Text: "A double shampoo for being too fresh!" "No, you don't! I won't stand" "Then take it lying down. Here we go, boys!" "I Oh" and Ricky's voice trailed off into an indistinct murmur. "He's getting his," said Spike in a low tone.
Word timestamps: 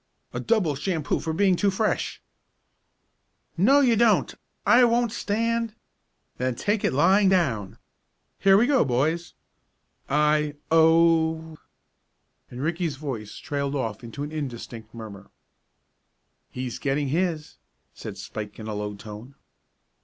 "A 0.33 0.39
double 0.39 0.73
shampoo 0.73 1.19
for 1.19 1.31
being 1.31 1.55
too 1.55 1.69
fresh!" 1.69 2.23
"No, 3.55 3.81
you 3.81 3.95
don't! 3.95 4.33
I 4.65 4.83
won't 4.83 5.11
stand" 5.11 5.75
"Then 6.37 6.55
take 6.55 6.83
it 6.83 6.91
lying 6.91 7.29
down. 7.29 7.77
Here 8.39 8.57
we 8.57 8.65
go, 8.65 8.83
boys!" 8.83 9.35
"I 10.09 10.55
Oh" 10.71 11.59
and 12.49 12.63
Ricky's 12.63 12.95
voice 12.95 13.35
trailed 13.37 13.75
off 13.75 14.03
into 14.03 14.23
an 14.23 14.31
indistinct 14.31 14.91
murmur. 14.91 15.29
"He's 16.49 16.79
getting 16.79 17.09
his," 17.09 17.57
said 17.93 18.17
Spike 18.17 18.57
in 18.57 18.65
a 18.65 18.73
low 18.73 18.95
tone. 18.95 19.35